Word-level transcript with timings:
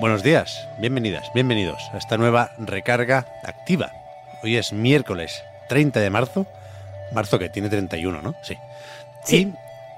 Buenos 0.00 0.22
días, 0.22 0.68
bienvenidas, 0.78 1.30
bienvenidos 1.34 1.90
a 1.92 1.98
esta 1.98 2.16
nueva 2.16 2.52
recarga 2.58 3.26
activa. 3.44 3.90
Hoy 4.42 4.56
es 4.56 4.72
miércoles 4.72 5.42
30 5.68 6.00
de 6.00 6.10
marzo, 6.10 6.46
marzo 7.12 7.38
que 7.38 7.48
tiene 7.48 7.68
31, 7.68 8.22
¿no? 8.22 8.34
Sí. 8.42 8.56
Sí. 9.24 9.36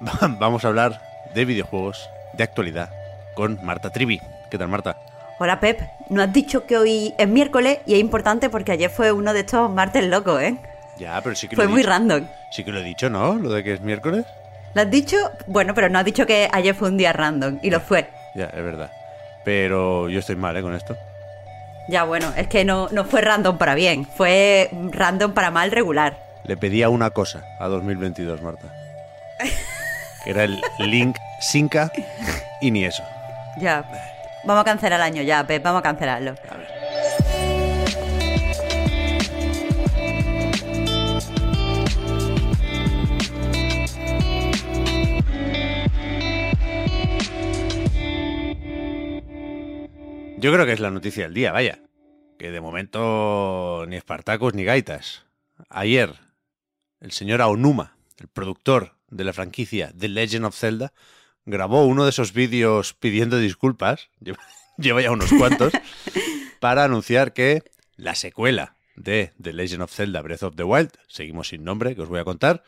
Y 0.01 0.05
va- 0.05 0.29
vamos 0.39 0.65
a 0.65 0.69
hablar 0.69 1.01
de 1.35 1.45
videojuegos, 1.45 2.09
de 2.33 2.45
actualidad, 2.45 2.91
con 3.35 3.63
Marta 3.65 3.91
Trivi. 3.91 4.21
¿Qué 4.51 4.59
tal, 4.59 4.69
Marta? 4.69 4.97
Hola 5.39 5.61
Pep, 5.61 5.81
no 6.09 6.23
has 6.23 6.33
dicho 6.33 6.67
que 6.67 6.77
hoy 6.77 7.15
es 7.19 7.29
miércoles 7.29 7.79
y 7.87 7.95
es 7.95 8.01
importante 8.01 8.51
porque 8.51 8.73
ayer 8.73 8.91
fue 8.91 9.13
uno 9.13 9.33
de 9.33 9.41
estos 9.41 9.71
martes 9.71 10.05
locos, 10.05 10.41
¿eh? 10.43 10.57
Ya, 10.99 11.19
pero 11.23 11.35
sí 11.35 11.49
que 11.49 11.57
Fue 11.57 11.65
lo 11.65 11.71
he 11.71 11.73
muy 11.73 11.81
dicho. 11.81 11.91
random. 11.91 12.27
Sí 12.51 12.63
que 12.65 12.73
lo 12.73 12.81
he 12.81 12.85
dicho, 12.85 13.09
¿no? 13.09 13.35
Lo 13.37 13.51
de 13.51 13.65
que 13.65 13.73
es 13.75 13.81
miércoles. 13.81 14.27
¿Lo 14.75 14.83
has 14.83 14.91
dicho? 14.91 15.17
Bueno, 15.47 15.75
pero 15.75 15.89
no 15.89 15.99
has 15.99 16.05
dicho 16.05 16.27
que 16.27 16.49
ayer 16.53 16.75
fue 16.75 16.89
un 16.89 16.99
día 16.99 17.13
random 17.15 17.59
y 17.63 17.71
lo 17.71 17.81
fue. 17.81 18.09
Ya, 18.35 18.47
es 18.47 18.63
verdad. 18.63 18.91
Pero 19.45 20.09
yo 20.09 20.19
estoy 20.19 20.37
mal, 20.37 20.57
¿eh? 20.57 20.63
Con 20.63 20.75
esto. 20.75 20.97
Ya 21.89 22.05
bueno, 22.05 22.33
es 22.37 22.47
que 22.47 22.65
no, 22.65 22.89
no 22.91 23.05
fue 23.05 23.21
random 23.21 23.59
para 23.59 23.75
bien, 23.75 24.07
fue 24.07 24.71
random 24.93 25.33
para 25.33 25.51
mal 25.51 25.73
regular. 25.73 26.17
Le 26.45 26.57
pedía 26.57 26.89
una 26.89 27.11
cosa 27.11 27.43
a 27.59 27.69
2022, 27.69 28.43
Marta. 28.43 28.73
Que 30.25 30.31
era 30.31 30.45
el 30.45 30.61
link 30.79 31.17
Sinca 31.41 31.91
y 32.61 32.71
ni 32.71 32.85
eso. 32.85 33.03
Ya. 33.59 33.85
Vamos 34.45 34.61
a 34.61 34.65
cancelar 34.65 35.01
el 35.01 35.05
año 35.05 35.23
ya, 35.23 35.47
Pep, 35.47 35.63
vamos 35.63 35.81
a 35.81 35.83
cancelarlo. 35.83 36.35
A 36.51 36.57
ver. 36.59 36.80
Yo 50.41 50.51
creo 50.55 50.65
que 50.65 50.73
es 50.73 50.81
la 50.81 50.91
noticia 50.91 51.25
del 51.25 51.35
día, 51.35 51.53
vaya. 51.53 51.81
Que 52.39 52.51
de 52.51 52.63
momento 52.63 53.85
ni 53.87 53.97
Espartacos 53.97 54.55
ni 54.55 54.65
Gaitas. 54.65 55.27
Ayer, 55.69 56.15
el 57.01 57.13
señor 57.13 57.43
Aonuma, 57.43 57.99
el 58.17 58.29
productor 58.29 58.95
de 59.11 59.25
la 59.25 59.35
franquicia 59.35 59.93
The 59.99 60.09
Legend 60.09 60.47
of 60.47 60.57
Zelda, 60.57 60.95
grabó 61.45 61.85
uno 61.85 62.05
de 62.05 62.11
esos 62.11 62.33
vídeos 62.33 62.95
pidiendo 62.95 63.37
disculpas, 63.37 64.09
lleva, 64.79 65.03
ya 65.03 65.11
unos 65.11 65.31
cuantos, 65.31 65.75
para 66.59 66.85
anunciar 66.85 67.35
que 67.35 67.63
la 67.97 68.15
secuela 68.15 68.77
de 68.97 69.35
The 69.43 69.53
Legend 69.53 69.83
of 69.83 69.93
Zelda 69.93 70.23
Breath 70.23 70.45
of 70.45 70.57
the 70.57 70.65
Wild, 70.65 70.93
seguimos 71.07 71.49
sin 71.49 71.65
nombre, 71.65 71.95
que 71.95 72.01
os 72.01 72.09
voy 72.09 72.21
a 72.21 72.25
contar, 72.25 72.65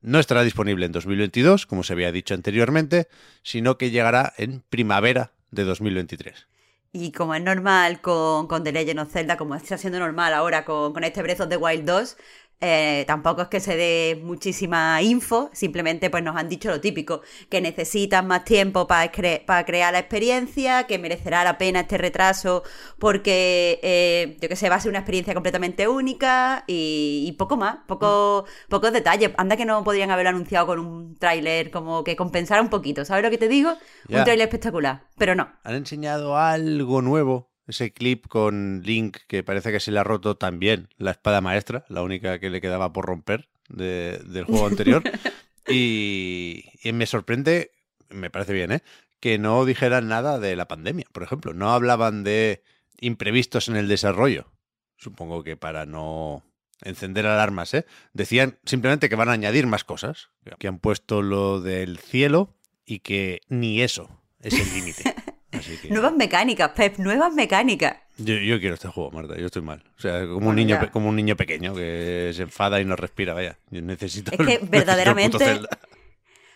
no 0.00 0.20
estará 0.20 0.44
disponible 0.44 0.86
en 0.86 0.92
2022, 0.92 1.66
como 1.66 1.82
se 1.82 1.92
había 1.92 2.12
dicho 2.12 2.34
anteriormente, 2.34 3.08
sino 3.42 3.78
que 3.78 3.90
llegará 3.90 4.32
en 4.36 4.62
primavera 4.70 5.32
de 5.50 5.64
2023. 5.64 6.46
Y 6.92 7.12
como 7.12 7.34
es 7.34 7.42
normal 7.42 8.00
con, 8.00 8.48
con 8.48 8.64
The 8.64 8.72
Legend 8.72 9.00
of 9.00 9.12
Zelda, 9.12 9.36
como 9.36 9.54
está 9.54 9.78
siendo 9.78 10.00
normal 10.00 10.34
ahora 10.34 10.64
con, 10.64 10.92
con 10.92 11.04
este 11.04 11.22
Breath 11.22 11.40
of 11.40 11.48
the 11.48 11.56
Wild 11.56 11.84
2, 11.84 12.16
eh, 12.60 13.04
tampoco 13.06 13.42
es 13.42 13.48
que 13.48 13.60
se 13.60 13.76
dé 13.76 14.20
muchísima 14.22 15.00
info, 15.02 15.50
simplemente 15.52 16.10
pues 16.10 16.22
nos 16.22 16.36
han 16.36 16.48
dicho 16.48 16.68
lo 16.70 16.80
típico, 16.80 17.22
que 17.48 17.60
necesitan 17.60 18.26
más 18.26 18.44
tiempo 18.44 18.86
para, 18.86 19.10
cre- 19.12 19.44
para 19.44 19.64
crear 19.64 19.92
la 19.92 19.98
experiencia, 20.00 20.84
que 20.86 20.98
merecerá 20.98 21.42
la 21.44 21.58
pena 21.58 21.80
este 21.80 21.98
retraso 21.98 22.62
porque, 22.98 23.80
eh, 23.82 24.36
yo 24.40 24.48
que 24.48 24.56
sé, 24.56 24.68
va 24.68 24.76
a 24.76 24.80
ser 24.80 24.90
una 24.90 24.98
experiencia 25.00 25.34
completamente 25.34 25.88
única 25.88 26.64
y, 26.66 27.24
y 27.26 27.32
poco 27.32 27.56
más, 27.56 27.78
poco, 27.86 28.44
pocos 28.68 28.92
detalles. 28.92 29.30
Anda 29.38 29.56
que 29.56 29.64
no 29.64 29.82
podrían 29.84 30.10
haberlo 30.10 30.30
anunciado 30.30 30.66
con 30.66 30.78
un 30.80 31.16
tráiler 31.16 31.70
como 31.70 32.04
que 32.04 32.16
compensara 32.16 32.62
un 32.62 32.68
poquito, 32.70 33.04
¿sabes 33.04 33.24
lo 33.24 33.30
que 33.30 33.38
te 33.38 33.48
digo? 33.48 33.72
Un 34.12 34.24
tráiler 34.24 34.46
espectacular, 34.48 35.04
pero 35.16 35.34
no. 35.34 35.48
Han 35.64 35.74
enseñado 35.74 36.36
algo 36.36 37.02
nuevo, 37.02 37.49
ese 37.70 37.92
clip 37.92 38.26
con 38.28 38.82
Link 38.84 39.16
que 39.26 39.42
parece 39.42 39.72
que 39.72 39.80
se 39.80 39.90
le 39.90 39.98
ha 39.98 40.04
roto 40.04 40.36
también 40.36 40.88
la 40.98 41.10
espada 41.12 41.40
maestra, 41.40 41.84
la 41.88 42.02
única 42.02 42.38
que 42.38 42.50
le 42.50 42.60
quedaba 42.60 42.92
por 42.92 43.06
romper 43.06 43.48
de- 43.68 44.18
del 44.26 44.44
juego 44.44 44.66
anterior. 44.66 45.02
y, 45.68 46.64
y 46.82 46.92
me 46.92 47.06
sorprende, 47.06 47.70
me 48.08 48.30
parece 48.30 48.52
bien, 48.52 48.72
¿eh? 48.72 48.82
que 49.20 49.38
no 49.38 49.64
dijeran 49.64 50.08
nada 50.08 50.38
de 50.38 50.56
la 50.56 50.66
pandemia, 50.68 51.06
por 51.12 51.22
ejemplo. 51.22 51.52
No 51.52 51.70
hablaban 51.72 52.24
de 52.24 52.62
imprevistos 53.00 53.68
en 53.68 53.76
el 53.76 53.88
desarrollo. 53.88 54.50
Supongo 54.96 55.42
que 55.44 55.56
para 55.56 55.86
no 55.86 56.42
encender 56.82 57.26
alarmas, 57.26 57.74
¿eh? 57.74 57.84
Decían 58.14 58.58
simplemente 58.64 59.08
que 59.10 59.16
van 59.16 59.28
a 59.28 59.32
añadir 59.32 59.66
más 59.66 59.84
cosas, 59.84 60.30
que 60.58 60.68
han 60.68 60.78
puesto 60.78 61.20
lo 61.22 61.60
del 61.60 61.98
cielo 61.98 62.56
y 62.86 63.00
que 63.00 63.42
ni 63.48 63.82
eso 63.82 64.08
es 64.40 64.54
el 64.54 64.72
límite. 64.74 65.14
Así 65.52 65.76
que 65.78 65.88
Nuevas 65.88 66.12
mecánicas, 66.14 66.70
Pep, 66.70 66.98
nuevas 66.98 67.32
mecánicas. 67.34 67.96
yo, 68.18 68.34
yo 68.34 68.60
quiero 68.60 68.74
este 68.74 68.88
juego, 68.88 69.10
Marta, 69.10 69.36
yo 69.36 69.46
estoy 69.46 69.62
mal. 69.62 69.82
O 69.98 70.00
sea, 70.00 70.26
como 70.26 70.48
un 70.50 70.56
niño 70.56 70.78
ya. 70.80 70.90
como 70.90 71.08
un 71.08 71.16
niño 71.16 71.36
pequeño 71.36 71.74
que 71.74 72.32
se 72.34 72.42
enfada 72.42 72.80
y 72.80 72.84
no 72.84 72.94
respira, 72.96 73.34
vaya. 73.34 73.58
Yo 73.70 73.82
necesito 73.82 74.30
Es 74.32 74.38
que 74.46 74.54
el 74.54 74.68
verdaderamente-. 74.70 75.60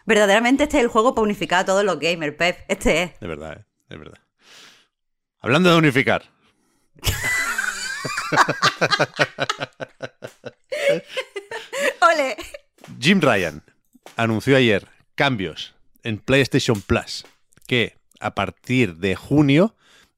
Verdaderamente 0.07 0.65
este 0.65 0.77
es 0.79 0.83
el 0.85 0.89
juego 0.89 1.15
para 1.15 1.25
unificar 1.25 1.61
a 1.61 1.65
todos 1.65 1.85
los 1.85 1.99
gamers, 1.99 2.37
Pep. 2.37 2.59
Este 2.69 3.03
es. 3.03 3.19
De 3.21 3.27
verdad, 3.27 3.59
¿eh? 3.59 3.65
de 3.89 3.97
verdad. 3.97 4.19
Hablando 5.41 5.71
de 5.71 5.77
unificar. 5.77 6.25
¡Ole! 12.01 12.37
Jim 13.01 13.21
Ryan 13.21 13.63
anunció 14.17 14.57
ayer 14.57 14.87
cambios 15.15 15.75
en 16.03 16.19
PlayStation 16.19 16.81
Plus 16.81 17.25
que 17.67 17.97
a 18.25 18.35
partir 18.35 18.97
de 18.97 19.17
junio 19.17 19.77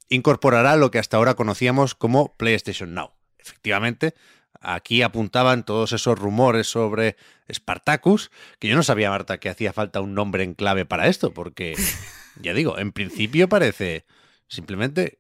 incorporará 0.09 0.77
lo 0.77 0.93
que 0.93 1.01
hasta 1.01 1.17
ahora 1.17 1.35
conocíamos 1.35 1.97
como 1.97 2.37
PlayStation 2.37 2.95
Now. 2.95 3.11
Efectivamente, 3.37 4.15
aquí 4.61 5.03
apuntaban 5.03 5.65
todos 5.65 5.93
esos 5.93 6.17
rumores 6.17 6.69
sobre 6.69 7.17
Spartacus, 7.53 8.31
que 8.61 8.69
yo 8.69 8.77
no 8.77 8.85
sabía, 8.85 9.11
Marta, 9.11 9.39
que 9.39 9.49
hacía 9.49 9.73
falta 9.73 10.01
un 10.01 10.15
nombre 10.15 10.45
en 10.45 10.55
clave 10.55 10.85
para 10.87 11.09
esto, 11.09 11.35
porque, 11.35 11.75
ya 12.41 12.55
digo, 12.55 12.79
en 12.79 12.93
principio 12.93 13.49
parece 13.49 14.07
simplemente 14.47 15.19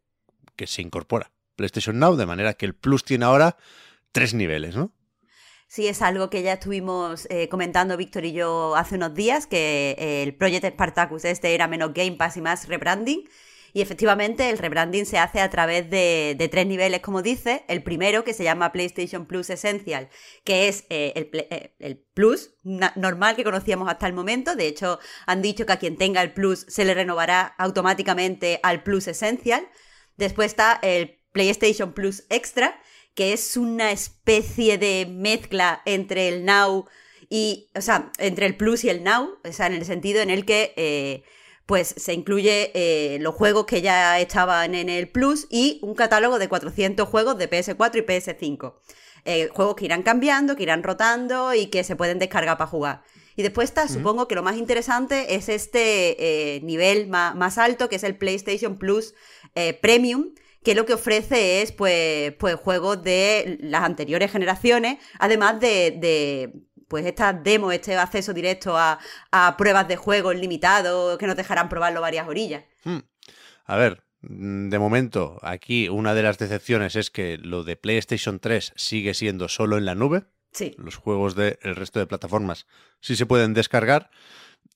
que 0.54 0.68
se 0.68 0.80
incorpora 0.80 1.32
PlayStation 1.56 1.98
Now, 1.98 2.14
de 2.14 2.26
manera 2.26 2.54
que 2.54 2.66
el 2.66 2.74
Plus 2.74 3.04
tiene 3.04 3.24
ahora 3.24 3.56
tres 4.12 4.32
niveles, 4.32 4.76
¿no? 4.76 4.92
Sí, 5.68 5.88
es 5.88 6.00
algo 6.00 6.30
que 6.30 6.42
ya 6.42 6.54
estuvimos 6.54 7.26
eh, 7.28 7.48
comentando 7.48 7.96
Víctor 7.96 8.24
y 8.24 8.32
yo 8.32 8.76
hace 8.76 8.94
unos 8.94 9.14
días, 9.14 9.46
que 9.46 9.96
eh, 9.98 10.22
el 10.22 10.34
Project 10.34 10.64
Spartacus 10.64 11.24
este 11.24 11.54
era 11.54 11.66
menos 11.66 11.92
Game 11.92 12.12
Pass 12.12 12.36
y 12.36 12.40
más 12.40 12.68
rebranding. 12.68 13.28
Y 13.72 13.82
efectivamente 13.82 14.48
el 14.48 14.56
rebranding 14.56 15.04
se 15.04 15.18
hace 15.18 15.38
a 15.40 15.50
través 15.50 15.90
de, 15.90 16.48
tres 16.50 16.66
niveles, 16.66 17.00
como 17.00 17.20
dice. 17.20 17.64
El 17.68 17.82
primero, 17.82 18.24
que 18.24 18.32
se 18.32 18.42
llama 18.42 18.72
PlayStation 18.72 19.26
Plus 19.26 19.50
Essential, 19.50 20.08
que 20.44 20.68
es 20.68 20.86
eh, 20.88 21.12
el, 21.14 21.74
el 21.78 21.98
Plus 22.14 22.54
normal 22.62 23.36
que 23.36 23.44
conocíamos 23.44 23.88
hasta 23.90 24.06
el 24.06 24.14
momento. 24.14 24.56
De 24.56 24.66
hecho, 24.66 24.98
han 25.26 25.42
dicho 25.42 25.66
que 25.66 25.74
a 25.74 25.78
quien 25.78 25.98
tenga 25.98 26.22
el 26.22 26.32
Plus 26.32 26.64
se 26.68 26.86
le 26.86 26.94
renovará 26.94 27.54
automáticamente 27.58 28.60
al 28.62 28.82
Plus 28.82 29.08
Essential. 29.08 29.68
Después 30.16 30.46
está 30.46 30.78
el 30.80 31.20
PlayStation 31.32 31.92
Plus 31.92 32.24
Extra, 32.30 32.80
que 33.16 33.32
es 33.32 33.56
una 33.56 33.90
especie 33.90 34.78
de 34.78 35.06
mezcla 35.10 35.82
entre 35.86 36.28
el 36.28 36.44
Now 36.44 36.86
y, 37.28 37.70
o 37.74 37.80
sea, 37.80 38.12
entre 38.18 38.46
el 38.46 38.56
Plus 38.56 38.84
y 38.84 38.90
el 38.90 39.02
Now, 39.02 39.38
o 39.42 39.52
sea, 39.52 39.66
en 39.66 39.72
el 39.72 39.84
sentido 39.84 40.20
en 40.20 40.30
el 40.30 40.44
que, 40.44 40.74
eh, 40.76 41.24
pues, 41.64 41.94
se 41.96 42.12
incluye 42.12 42.70
eh, 42.74 43.18
los 43.20 43.34
juegos 43.34 43.64
que 43.66 43.82
ya 43.82 44.20
estaban 44.20 44.74
en 44.74 44.90
el 44.90 45.08
Plus 45.08 45.46
y 45.50 45.80
un 45.82 45.94
catálogo 45.94 46.38
de 46.38 46.48
400 46.48 47.08
juegos 47.08 47.38
de 47.38 47.50
PS4 47.50 47.98
y 47.98 48.02
PS5. 48.02 48.74
Eh, 49.24 49.48
juegos 49.48 49.74
que 49.74 49.86
irán 49.86 50.02
cambiando, 50.02 50.54
que 50.54 50.62
irán 50.62 50.84
rotando 50.84 51.54
y 51.54 51.66
que 51.66 51.82
se 51.82 51.96
pueden 51.96 52.20
descargar 52.20 52.58
para 52.58 52.70
jugar. 52.70 53.02
Y 53.34 53.42
después 53.42 53.70
está, 53.70 53.88
supongo 53.88 54.28
que 54.28 54.34
lo 54.34 54.42
más 54.42 54.56
interesante 54.56 55.34
es 55.34 55.48
este 55.48 56.56
eh, 56.56 56.60
nivel 56.60 57.08
más, 57.08 57.58
alto, 57.58 57.88
que 57.88 57.96
es 57.96 58.04
el 58.04 58.16
PlayStation 58.16 58.78
Plus 58.78 59.14
Premium, 59.82 60.32
que 60.66 60.74
lo 60.74 60.84
que 60.84 60.94
ofrece 60.94 61.62
es 61.62 61.70
pues, 61.70 62.32
pues 62.40 62.56
juegos 62.56 63.00
de 63.00 63.56
las 63.60 63.84
anteriores 63.84 64.32
generaciones, 64.32 64.98
además 65.20 65.60
de, 65.60 65.92
de 65.92 66.54
pues 66.88 67.06
estas 67.06 67.40
demos, 67.44 67.72
este 67.72 67.94
acceso 67.94 68.34
directo 68.34 68.76
a, 68.76 68.98
a 69.30 69.56
pruebas 69.56 69.86
de 69.86 69.94
juego 69.94 70.32
limitados 70.32 71.18
que 71.18 71.28
nos 71.28 71.36
dejarán 71.36 71.68
probarlo 71.68 72.00
varias 72.00 72.26
orillas. 72.26 72.64
Hmm. 72.82 72.98
A 73.64 73.76
ver, 73.76 74.02
mm, 74.22 74.68
de 74.70 74.78
momento, 74.80 75.38
aquí 75.42 75.88
una 75.88 76.14
de 76.14 76.24
las 76.24 76.36
decepciones 76.36 76.96
es 76.96 77.12
que 77.12 77.38
lo 77.38 77.62
de 77.62 77.76
PlayStation 77.76 78.40
3 78.40 78.72
sigue 78.74 79.14
siendo 79.14 79.48
solo 79.48 79.78
en 79.78 79.84
la 79.84 79.94
nube. 79.94 80.24
Sí. 80.50 80.74
Los 80.78 80.96
juegos 80.96 81.36
del 81.36 81.76
resto 81.76 82.00
de 82.00 82.08
plataformas 82.08 82.66
sí 83.00 83.14
se 83.14 83.26
pueden 83.26 83.54
descargar. 83.54 84.10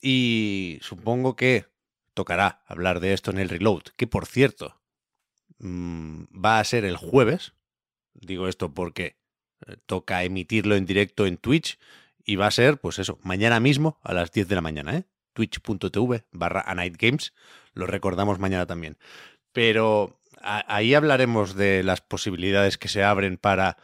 Y 0.00 0.78
supongo 0.82 1.34
que 1.34 1.66
tocará 2.14 2.62
hablar 2.68 3.00
de 3.00 3.12
esto 3.12 3.32
en 3.32 3.38
el 3.38 3.48
reload, 3.48 3.82
que 3.96 4.06
por 4.06 4.26
cierto, 4.26 4.79
mm, 5.60 6.24
va 6.44 6.60
a 6.60 6.64
ser 6.64 6.84
el 6.84 6.96
jueves. 6.96 7.54
Digo 8.14 8.48
esto 8.48 8.74
porque 8.74 9.16
eh, 9.66 9.76
toca 9.86 10.24
emitirlo 10.24 10.74
en 10.74 10.86
directo 10.86 11.26
en 11.26 11.36
Twitch 11.36 11.78
y 12.24 12.36
va 12.36 12.46
a 12.46 12.50
ser, 12.50 12.78
pues 12.78 12.98
eso, 12.98 13.18
mañana 13.22 13.60
mismo 13.60 13.98
a 14.02 14.12
las 14.12 14.32
10 14.32 14.48
de 14.48 14.54
la 14.54 14.60
mañana, 14.60 14.96
¿eh? 14.96 15.04
twitch.tv 15.32 16.24
barra 16.32 16.62
a 16.66 16.74
Night 16.74 16.96
Games. 16.98 17.32
Lo 17.72 17.86
recordamos 17.86 18.38
mañana 18.38 18.66
también. 18.66 18.98
Pero 19.52 20.20
ahí 20.42 20.94
hablaremos 20.94 21.54
de 21.54 21.82
las 21.82 22.00
posibilidades 22.00 22.78
que 22.78 22.88
se 22.88 23.04
abren 23.04 23.36
para 23.36 23.76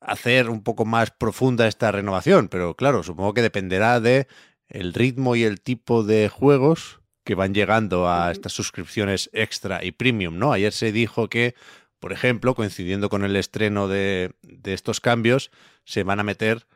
hacer 0.00 0.48
un 0.48 0.62
poco 0.62 0.84
más 0.84 1.10
profunda 1.10 1.66
esta 1.66 1.92
renovación. 1.92 2.48
Pero 2.48 2.74
claro, 2.74 3.02
supongo 3.02 3.34
que 3.34 3.42
dependerá 3.42 4.00
de 4.00 4.26
el 4.68 4.94
ritmo 4.94 5.36
y 5.36 5.44
el 5.44 5.60
tipo 5.60 6.02
de 6.02 6.28
juegos 6.28 6.97
que 7.28 7.34
van 7.34 7.52
llegando 7.52 8.08
a 8.08 8.32
estas 8.32 8.54
suscripciones 8.54 9.28
extra 9.34 9.84
y 9.84 9.92
premium, 9.92 10.38
¿no? 10.38 10.50
Ayer 10.50 10.72
se 10.72 10.92
dijo 10.92 11.28
que, 11.28 11.54
por 12.00 12.14
ejemplo, 12.14 12.54
coincidiendo 12.54 13.10
con 13.10 13.22
el 13.22 13.36
estreno 13.36 13.86
de, 13.86 14.32
de 14.40 14.72
estos 14.72 15.02
cambios, 15.02 15.50
se 15.84 16.04
van 16.04 16.20
a 16.20 16.22
meter 16.22 16.66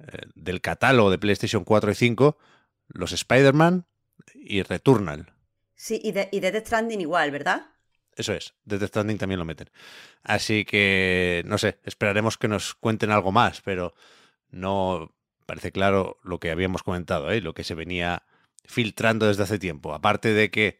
eh, 0.00 0.18
del 0.34 0.60
catálogo 0.60 1.10
de 1.10 1.16
PlayStation 1.16 1.64
4 1.64 1.92
y 1.92 1.94
5 1.94 2.36
los 2.88 3.12
Spider-Man 3.12 3.86
y 4.34 4.60
Returnal. 4.60 5.32
Sí, 5.76 5.98
y 6.04 6.12
de, 6.12 6.28
y 6.30 6.40
Death 6.40 6.66
Stranding 6.66 7.00
igual, 7.00 7.30
¿verdad? 7.30 7.70
Eso 8.14 8.34
es, 8.34 8.52
Death 8.66 8.88
Stranding 8.88 9.16
también 9.16 9.38
lo 9.38 9.46
meten. 9.46 9.70
Así 10.22 10.66
que, 10.66 11.42
no 11.46 11.56
sé, 11.56 11.78
esperaremos 11.84 12.36
que 12.36 12.48
nos 12.48 12.74
cuenten 12.74 13.12
algo 13.12 13.32
más, 13.32 13.62
pero 13.62 13.94
no 14.50 15.10
parece 15.46 15.72
claro 15.72 16.18
lo 16.22 16.38
que 16.38 16.50
habíamos 16.50 16.82
comentado, 16.82 17.30
¿eh? 17.30 17.40
lo 17.40 17.54
que 17.54 17.64
se 17.64 17.74
venía 17.74 18.24
filtrando 18.64 19.26
desde 19.26 19.42
hace 19.42 19.58
tiempo. 19.58 19.94
Aparte 19.94 20.32
de 20.32 20.50
que 20.50 20.78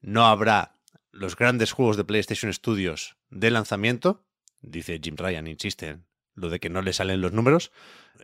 no 0.00 0.26
habrá 0.26 0.74
los 1.12 1.36
grandes 1.36 1.72
juegos 1.72 1.96
de 1.96 2.04
PlayStation 2.04 2.52
Studios 2.52 3.16
de 3.30 3.50
lanzamiento, 3.50 4.24
dice 4.60 5.00
Jim 5.02 5.16
Ryan, 5.16 5.46
insiste 5.46 5.88
en 5.88 6.04
lo 6.34 6.48
de 6.50 6.60
que 6.60 6.70
no 6.70 6.82
le 6.82 6.92
salen 6.92 7.20
los 7.20 7.32
números. 7.32 7.72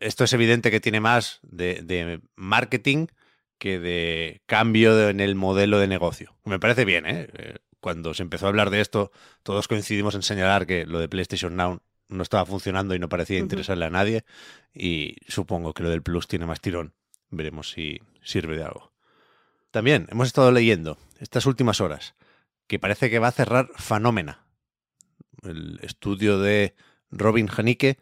Esto 0.00 0.24
es 0.24 0.32
evidente 0.32 0.70
que 0.70 0.80
tiene 0.80 1.00
más 1.00 1.40
de, 1.42 1.82
de 1.82 2.20
marketing 2.36 3.06
que 3.58 3.78
de 3.78 4.42
cambio 4.46 5.08
en 5.08 5.20
el 5.20 5.34
modelo 5.34 5.78
de 5.78 5.88
negocio. 5.88 6.36
Me 6.44 6.58
parece 6.58 6.84
bien, 6.84 7.06
¿eh? 7.06 7.28
¿eh? 7.32 7.56
Cuando 7.80 8.14
se 8.14 8.22
empezó 8.22 8.46
a 8.46 8.48
hablar 8.48 8.70
de 8.70 8.80
esto, 8.80 9.12
todos 9.42 9.68
coincidimos 9.68 10.14
en 10.14 10.22
señalar 10.22 10.66
que 10.66 10.86
lo 10.86 10.98
de 10.98 11.08
PlayStation 11.08 11.54
Now 11.56 11.80
no 12.08 12.22
estaba 12.22 12.46
funcionando 12.46 12.94
y 12.94 12.98
no 12.98 13.08
parecía 13.08 13.38
interesarle 13.38 13.84
a 13.84 13.90
nadie. 13.90 14.24
Y 14.72 15.16
supongo 15.28 15.74
que 15.74 15.82
lo 15.82 15.90
del 15.90 16.02
Plus 16.02 16.26
tiene 16.26 16.46
más 16.46 16.60
tirón. 16.60 16.94
Veremos 17.30 17.70
si 17.70 18.00
sirve 18.22 18.56
de 18.56 18.64
algo. 18.64 18.93
También 19.74 20.06
hemos 20.12 20.28
estado 20.28 20.52
leyendo 20.52 20.98
estas 21.18 21.46
últimas 21.46 21.80
horas 21.80 22.14
que 22.68 22.78
parece 22.78 23.10
que 23.10 23.18
va 23.18 23.26
a 23.26 23.32
cerrar 23.32 23.70
Fanómena, 23.74 24.46
el 25.42 25.80
estudio 25.82 26.38
de 26.38 26.76
Robin 27.10 27.50
Hanike 27.50 27.98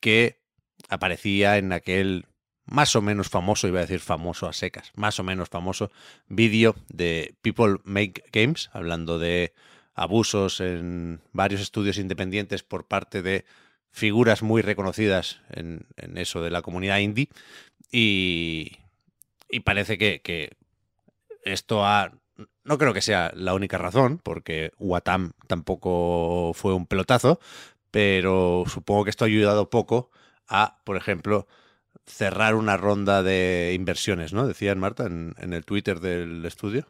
que 0.00 0.42
aparecía 0.90 1.56
en 1.56 1.72
aquel 1.72 2.26
más 2.66 2.94
o 2.94 3.00
menos 3.00 3.30
famoso, 3.30 3.66
iba 3.66 3.78
a 3.78 3.86
decir 3.86 4.00
famoso 4.00 4.46
a 4.46 4.52
secas, 4.52 4.92
más 4.96 5.18
o 5.18 5.22
menos 5.22 5.48
famoso 5.48 5.90
vídeo 6.28 6.76
de 6.88 7.34
People 7.40 7.78
Make 7.84 8.24
Games, 8.30 8.68
hablando 8.74 9.18
de 9.18 9.54
abusos 9.94 10.60
en 10.60 11.22
varios 11.32 11.62
estudios 11.62 11.96
independientes 11.96 12.62
por 12.62 12.86
parte 12.86 13.22
de 13.22 13.46
figuras 13.90 14.42
muy 14.42 14.60
reconocidas 14.60 15.40
en, 15.48 15.86
eso 16.16 16.42
de 16.42 16.50
la 16.50 16.60
comunidad 16.60 16.98
indie. 16.98 17.30
Y, 17.90 18.76
y 19.48 19.60
parece 19.60 19.96
que, 19.96 20.20
esto 21.44 21.84
ha... 21.84 22.12
No 22.64 22.78
creo 22.78 22.92
que 22.92 23.02
sea 23.02 23.32
la 23.34 23.54
única 23.54 23.78
razón, 23.78 24.18
porque 24.22 24.72
Watam 24.78 25.32
tampoco 25.46 26.52
fue 26.54 26.74
un 26.74 26.86
pelotazo, 26.86 27.38
pero 27.90 28.64
supongo 28.66 29.04
que 29.04 29.10
esto 29.10 29.24
ha 29.24 29.28
ayudado 29.28 29.70
poco 29.70 30.10
a, 30.48 30.80
por 30.84 30.96
ejemplo, 30.96 31.46
cerrar 32.06 32.54
una 32.54 32.76
ronda 32.76 33.22
de 33.22 33.72
inversiones, 33.74 34.32
¿no? 34.32 34.46
Decían 34.46 34.78
Marta 34.78 35.06
en, 35.06 35.34
el 35.38 35.64
Twitter 35.64 36.00
del 36.00 36.44
estudio. 36.44 36.88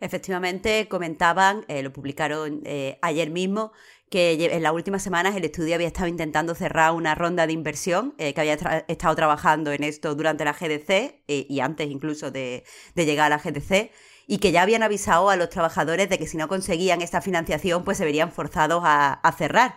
Efectivamente, 0.00 0.86
comentaban, 0.88 1.64
eh, 1.66 1.82
lo 1.82 1.92
publicaron 1.92 2.60
eh, 2.64 2.98
ayer 3.02 3.30
mismo, 3.30 3.72
que 4.10 4.32
en 4.52 4.62
las 4.62 4.72
últimas 4.72 5.02
semanas 5.02 5.36
el 5.36 5.44
estudio 5.44 5.74
había 5.74 5.86
estado 5.86 6.06
intentando 6.06 6.54
cerrar 6.54 6.92
una 6.92 7.14
ronda 7.14 7.46
de 7.46 7.52
inversión, 7.52 8.14
eh, 8.18 8.34
que 8.34 8.40
había 8.40 8.54
estado 8.88 9.14
trabajando 9.14 9.72
en 9.72 9.84
esto 9.84 10.14
durante 10.14 10.44
la 10.44 10.52
GDC 10.52 11.22
y 11.26 11.60
antes 11.60 11.90
incluso 11.90 12.30
de, 12.30 12.64
llegar 12.94 13.32
a 13.32 13.36
la 13.36 13.38
GDC, 13.38 13.90
y 14.26 14.38
que 14.38 14.52
ya 14.52 14.62
habían 14.62 14.82
avisado 14.82 15.30
a 15.30 15.36
los 15.36 15.48
trabajadores 15.48 16.08
de 16.08 16.18
que 16.18 16.26
si 16.26 16.36
no 16.36 16.48
conseguían 16.48 17.02
esta 17.02 17.20
financiación, 17.20 17.84
pues 17.84 17.98
se 17.98 18.04
verían 18.04 18.30
forzados 18.32 18.82
a 18.84 19.34
cerrar 19.36 19.76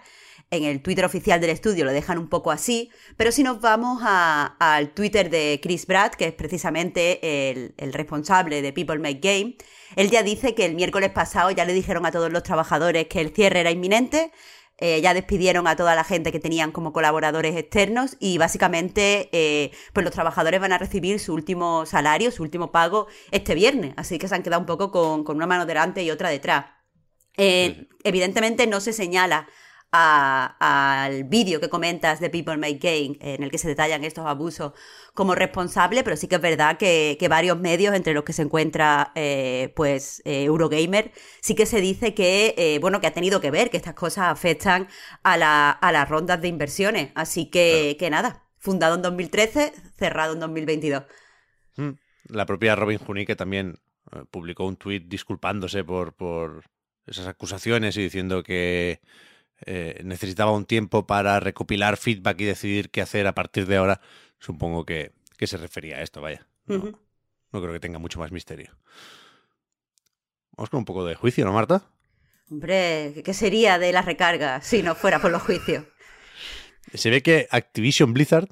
en 0.51 0.65
el 0.65 0.81
Twitter 0.81 1.05
oficial 1.05 1.39
del 1.39 1.49
estudio 1.49 1.85
lo 1.85 1.93
dejan 1.93 2.17
un 2.17 2.27
poco 2.27 2.51
así, 2.51 2.91
pero 3.15 3.31
si 3.31 3.41
nos 3.41 3.61
vamos 3.61 4.01
al 4.03 4.89
Twitter 4.89 5.29
de 5.29 5.59
Chris 5.63 5.85
Pratt, 5.85 6.15
que 6.15 6.27
es 6.27 6.33
precisamente 6.33 7.49
el, 7.77 7.93
responsable 7.93 8.61
de 8.61 8.73
People 8.73 8.99
Make 8.99 9.19
Game, 9.21 9.55
él 9.95 10.11
ya 10.11 10.23
dice 10.23 10.53
que 10.53 10.65
el 10.65 10.75
miércoles 10.75 11.09
pasado 11.11 11.51
ya 11.51 11.63
le 11.63 11.73
dijeron 11.73 12.05
a 12.05 12.11
todos 12.11 12.31
los 12.31 12.43
trabajadores 12.43 13.07
que 13.07 13.21
el 13.21 13.33
cierre 13.33 13.61
era 13.61 13.71
inminente, 13.71 14.31
eh, 14.77 14.99
ya 14.99 15.13
despidieron 15.13 15.67
a 15.67 15.75
toda 15.75 15.95
la 15.95 16.03
gente 16.03 16.31
que 16.31 16.39
tenían 16.39 16.71
como 16.71 16.91
colaboradores 16.91 17.55
externos 17.55 18.17
y 18.19 18.37
básicamente 18.37 19.29
eh, 19.31 19.71
pues 19.93 20.03
los 20.03 20.13
trabajadores 20.13 20.59
van 20.59 20.73
a 20.73 20.79
recibir 20.79 21.19
su 21.19 21.33
último 21.33 21.85
salario, 21.85 22.31
su 22.31 22.43
último 22.43 22.71
pago 22.71 23.07
este 23.29 23.53
viernes, 23.53 23.93
así 23.95 24.17
que 24.17 24.27
se 24.27 24.35
han 24.35 24.43
quedado 24.43 24.59
un 24.59 24.65
poco 24.65 24.91
con, 24.91 25.35
una 25.35 25.45
mano 25.45 25.65
delante 25.65 26.03
y 26.03 26.11
otra 26.11 26.29
detrás. 26.29 26.65
Eh, 27.37 27.87
evidentemente 28.03 28.67
no 28.67 28.81
se 28.81 28.91
señala 28.91 29.47
al 29.91 31.25
vídeo 31.25 31.59
que 31.59 31.69
comentas 31.69 32.21
de 32.21 32.29
People 32.29 32.57
Make 32.57 32.79
Game, 32.79 33.17
en 33.19 33.43
el 33.43 33.51
que 33.51 33.57
se 33.57 33.67
detallan 33.67 34.03
estos 34.05 34.25
abusos 34.25 34.71
como 35.13 35.35
responsable, 35.35 36.03
pero 36.03 36.15
sí 36.15 36.27
que 36.27 36.35
es 36.35 36.41
verdad 36.41 36.77
que, 36.77 37.17
varios 37.29 37.59
medios, 37.59 37.93
entre 37.93 38.13
los 38.13 38.23
que 38.23 38.33
se 38.33 38.43
encuentra 38.43 39.11
eh, 39.15 39.73
pues 39.75 40.21
eh, 40.25 40.43
Eurogamer, 40.45 41.11
sí 41.41 41.55
que 41.55 41.65
se 41.65 41.81
dice 41.81 42.13
que 42.13 42.55
eh, 42.57 42.79
bueno 42.79 43.01
que 43.01 43.07
ha 43.07 43.13
tenido 43.13 43.41
que 43.41 43.51
ver, 43.51 43.69
que 43.69 43.77
estas 43.77 43.93
cosas 43.93 44.25
afectan 44.29 44.87
a, 45.23 45.37
las 45.37 46.09
rondas 46.09 46.41
de 46.41 46.47
inversiones. 46.47 47.11
Así 47.15 47.49
que, 47.49 47.97
que 47.99 48.09
nada, 48.09 48.47
fundado 48.57 48.95
en 48.95 49.01
2013, 49.01 49.73
cerrado 49.97 50.33
en 50.33 50.39
2022. 50.39 51.03
Mm. 51.75 51.89
La 52.29 52.45
propia 52.45 52.75
Robin 52.75 52.99
Junique 52.99 53.35
también 53.35 53.79
publicó 54.29 54.65
un 54.65 54.77
tuit 54.77 55.07
disculpándose 55.07 55.83
por, 55.83 56.13
por 56.13 56.63
esas 57.05 57.27
acusaciones 57.27 57.97
y 57.97 58.03
diciendo 58.03 58.43
que 58.43 59.01
eh, 59.65 60.01
necesitaba 60.03 60.51
un 60.51 60.65
tiempo 60.65 61.05
para 61.05 61.39
recopilar 61.39 61.97
feedback 61.97 62.41
y 62.41 62.45
decidir 62.45 62.89
qué 62.89 63.01
hacer 63.01 63.27
a 63.27 63.35
partir 63.35 63.67
de 63.67 63.77
ahora, 63.77 64.01
supongo 64.39 64.85
que, 64.85 65.13
se 65.39 65.57
refería 65.57 65.97
a 65.97 66.01
esto, 66.01 66.21
vaya. 66.21 66.47
No, 66.67 67.61
creo 67.61 67.73
que 67.73 67.79
tenga 67.79 67.99
mucho 67.99 68.19
más 68.19 68.31
misterio. 68.31 68.77
Vamos 70.55 70.69
con 70.69 70.79
un 70.79 70.85
poco 70.85 71.03
de 71.05 71.15
juicio, 71.15 71.45
¿no, 71.45 71.53
Marta? 71.53 71.83
Hombre, 72.49 73.21
¿qué 73.25 73.33
sería 73.33 73.79
de 73.79 73.91
la 73.91 74.01
recarga 74.01 74.61
si 74.61 74.83
no 74.83 74.93
fuera 74.93 75.19
por 75.19 75.31
los 75.31 75.41
juicios? 75.41 75.85
Se 76.93 77.09
ve 77.09 77.23
que 77.23 77.47
Activision 77.49 78.13
Blizzard 78.13 78.49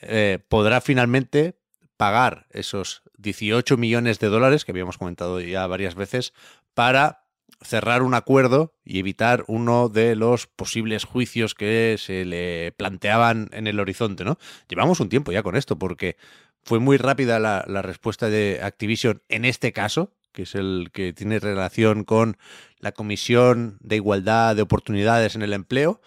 eh, 0.00 0.38
podrá 0.48 0.80
finalmente 0.80 1.58
pagar 1.96 2.46
esos 2.50 3.02
18 3.18 3.76
millones 3.76 4.18
de 4.18 4.28
dólares 4.28 4.64
que 4.64 4.72
habíamos 4.72 4.98
comentado 4.98 5.40
ya 5.40 5.66
varias 5.66 5.94
veces 5.94 6.32
para 6.74 7.23
cerrar 7.64 8.02
un 8.02 8.14
acuerdo 8.14 8.74
y 8.84 8.98
evitar 8.98 9.44
uno 9.48 9.88
de 9.88 10.14
los 10.14 10.46
posibles 10.46 11.04
juicios 11.04 11.54
que 11.54 11.96
se 11.98 12.24
le 12.24 12.72
planteaban 12.72 13.48
en 13.52 13.66
el 13.66 13.80
horizonte, 13.80 14.24
¿no? 14.24 14.38
Llevamos 14.68 15.00
un 15.00 15.08
tiempo 15.08 15.32
ya 15.32 15.42
con 15.42 15.56
esto, 15.56 15.78
porque 15.78 16.16
fue 16.62 16.78
muy 16.78 16.96
rápida 16.96 17.38
la, 17.38 17.82
respuesta 17.82 18.28
de 18.28 18.60
Activision 18.62 19.22
en 19.28 19.44
este 19.44 19.72
caso, 19.72 20.12
que 20.32 20.42
es 20.42 20.54
el 20.54 20.90
que 20.92 21.12
tiene 21.12 21.38
relación 21.38 22.04
con 22.04 22.36
la 22.78 22.92
Comisión 22.92 23.78
de 23.80 23.96
Igualdad 23.96 24.56
de 24.56 24.62
Oportunidades 24.62 25.34
en 25.34 25.42
el 25.42 25.52
Empleo. 25.52 26.00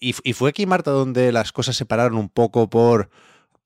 Y, 0.00 0.14
y 0.24 0.32
fue 0.32 0.50
aquí, 0.50 0.66
Marta, 0.66 0.90
donde 0.90 1.30
las 1.32 1.52
cosas 1.52 1.76
se 1.76 1.86
pararon 1.86 2.18
un 2.18 2.28
poco 2.28 2.68
por 2.68 3.10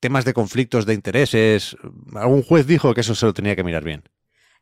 temas 0.00 0.24
de 0.24 0.34
conflictos 0.34 0.86
de 0.86 0.94
intereses. 0.94 1.76
Algún 2.14 2.42
juez 2.42 2.66
dijo 2.66 2.94
que 2.94 3.02
eso 3.02 3.14
se 3.14 3.26
lo 3.26 3.34
tenía 3.34 3.56
que 3.56 3.64
mirar 3.64 3.84
bien. 3.84 4.02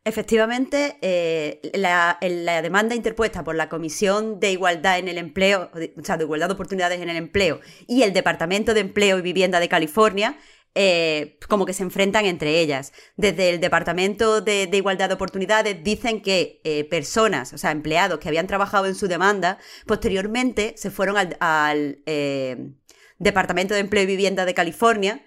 Efectivamente, 0.05 0.97
eh, 1.01 1.59
la, 1.73 2.17
demanda 2.61 2.95
interpuesta 2.95 3.43
por 3.43 3.55
la 3.55 3.69
Comisión 3.69 4.39
de 4.39 4.51
Igualdad 4.51 4.97
en 4.97 5.07
el 5.07 5.17
Empleo, 5.17 5.69
o 5.73 6.03
sea, 6.03 6.17
de 6.17 6.23
Igualdad 6.23 6.47
de 6.47 6.53
Oportunidades 6.53 7.01
en 7.01 7.09
el 7.09 7.17
Empleo 7.17 7.59
y 7.87 8.03
el 8.03 8.13
Departamento 8.13 8.73
de 8.73 8.79
Empleo 8.79 9.19
y 9.19 9.21
Vivienda 9.21 9.59
de 9.59 9.69
California 9.69 10.37
eh, 10.75 11.39
como 11.47 11.65
que 11.65 11.73
se 11.73 11.83
enfrentan 11.83 12.25
entre 12.25 12.59
ellas. 12.59 12.93
Desde 13.17 13.49
el 13.49 13.59
Departamento 13.59 14.41
de, 14.41 14.69
Igualdad 14.71 15.09
de 15.09 15.15
Oportunidades 15.15 15.83
dicen 15.83 16.21
que 16.21 16.61
eh, 16.63 16.83
personas, 16.85 17.53
o 17.53 17.57
sea, 17.57 17.71
empleados 17.71 18.19
que 18.19 18.29
habían 18.29 18.47
trabajado 18.47 18.85
en 18.85 18.95
su 18.95 19.07
demanda, 19.07 19.57
posteriormente 19.87 20.75
se 20.77 20.91
fueron 20.91 21.17
al, 21.17 22.01
eh, 22.05 22.71
Departamento 23.17 23.73
de 23.73 23.81
Empleo 23.81 24.03
y 24.03 24.07
Vivienda 24.07 24.45
de 24.45 24.53
California 24.53 25.21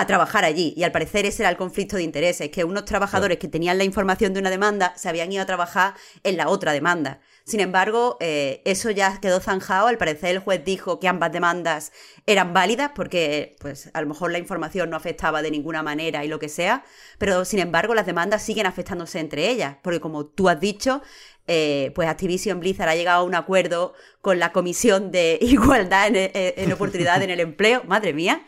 a 0.00 0.06
trabajar 0.06 0.44
allí. 0.44 0.74
Y 0.76 0.84
al 0.84 0.92
parecer 0.92 1.26
ese 1.26 1.42
era 1.42 1.50
el 1.50 1.56
conflicto 1.56 1.96
de 1.96 2.02
intereses, 2.02 2.50
que 2.50 2.64
unos 2.64 2.84
trabajadores 2.84 3.38
que 3.38 3.48
tenían 3.48 3.78
la 3.78 3.84
información 3.84 4.34
de 4.34 4.40
una 4.40 4.50
demanda 4.50 4.92
se 4.96 5.08
habían 5.08 5.32
ido 5.32 5.42
a 5.42 5.46
trabajar 5.46 5.94
en 6.22 6.36
la 6.36 6.48
otra 6.48 6.72
demanda. 6.72 7.20
Sin 7.44 7.60
embargo, 7.60 8.18
eh, 8.20 8.60
eso 8.66 8.90
ya 8.90 9.20
quedó 9.20 9.40
zanjado. 9.40 9.86
Al 9.86 9.96
parecer 9.96 10.30
el 10.30 10.38
juez 10.40 10.62
dijo 10.64 11.00
que 11.00 11.08
ambas 11.08 11.32
demandas 11.32 11.92
eran 12.26 12.52
válidas 12.52 12.90
porque, 12.94 13.56
pues, 13.60 13.90
a 13.94 14.02
lo 14.02 14.06
mejor 14.06 14.32
la 14.32 14.38
información 14.38 14.90
no 14.90 14.96
afectaba 14.96 15.40
de 15.40 15.50
ninguna 15.50 15.82
manera 15.82 16.24
y 16.26 16.28
lo 16.28 16.38
que 16.38 16.50
sea. 16.50 16.84
Pero, 17.16 17.46
sin 17.46 17.60
embargo, 17.60 17.94
las 17.94 18.04
demandas 18.04 18.42
siguen 18.42 18.66
afectándose 18.66 19.18
entre 19.18 19.48
ellas. 19.48 19.76
Porque, 19.82 19.98
como 19.98 20.26
tú 20.26 20.50
has 20.50 20.60
dicho, 20.60 21.00
eh, 21.46 21.90
pues 21.94 22.06
Activision 22.06 22.60
Blizzard 22.60 22.90
ha 22.90 22.94
llegado 22.94 23.20
a 23.22 23.24
un 23.24 23.34
acuerdo 23.34 23.94
con 24.20 24.38
la 24.38 24.52
Comisión 24.52 25.10
de 25.10 25.38
Igualdad 25.42 26.08
en, 26.08 26.30
en 26.34 26.72
Oportunidad 26.72 27.22
en 27.22 27.30
el 27.30 27.40
Empleo. 27.48 27.82
Madre 27.84 28.12
mía. 28.12 28.44